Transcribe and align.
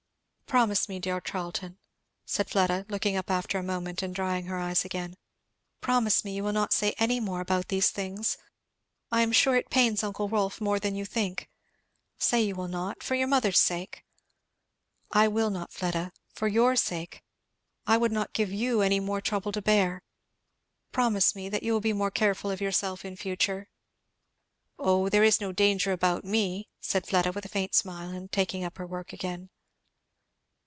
"Promise 0.51 0.89
me, 0.89 0.99
dear 0.99 1.21
Charlton," 1.21 1.77
said 2.25 2.49
Fleda 2.49 2.85
looking 2.89 3.15
up 3.15 3.31
after 3.31 3.57
a 3.57 3.63
moment 3.63 4.03
and 4.03 4.13
drying 4.13 4.47
her 4.47 4.57
eyes 4.57 4.83
again, 4.83 5.15
"promise 5.79 6.25
me 6.25 6.35
you 6.35 6.43
will 6.43 6.51
not 6.51 6.73
say 6.73 6.93
any 6.97 7.21
more 7.21 7.39
about 7.39 7.69
these 7.69 7.89
things! 7.89 8.37
I 9.13 9.21
am 9.21 9.31
sure 9.31 9.55
it 9.55 9.69
pains 9.69 10.03
uncle 10.03 10.27
Rolf 10.27 10.59
more 10.59 10.77
than 10.77 10.93
you 10.93 11.05
think. 11.05 11.47
Say 12.17 12.41
you 12.41 12.53
will 12.55 12.67
not, 12.67 13.01
for 13.01 13.15
your 13.15 13.29
mother's 13.29 13.59
sake!" 13.61 14.03
"I 15.09 15.29
will 15.29 15.51
not, 15.51 15.71
Fleda 15.71 16.11
for 16.33 16.49
your 16.49 16.75
sake. 16.75 17.23
I 17.87 17.95
would 17.95 18.11
not 18.11 18.33
give 18.33 18.51
you 18.51 18.81
any 18.81 18.99
more 18.99 19.21
trouble 19.21 19.53
to 19.53 19.61
bear. 19.61 20.03
Promise 20.91 21.33
me; 21.33 21.47
that 21.47 21.63
you 21.63 21.71
will 21.71 21.79
be 21.79 21.93
more 21.93 22.11
careful 22.11 22.51
of 22.51 22.59
yourself 22.59 23.05
in 23.05 23.15
future." 23.15 23.69
"O 24.77 25.07
there 25.07 25.23
is 25.23 25.39
no 25.39 25.53
danger 25.53 25.93
about 25.93 26.25
me," 26.25 26.67
said 26.81 27.07
Fleda 27.07 27.31
with 27.31 27.45
a 27.45 27.47
faint 27.47 27.73
smile 27.73 28.09
and 28.09 28.29
taking 28.33 28.65
up 28.65 28.79
her 28.79 28.85
work 28.85 29.13
again. 29.13 29.49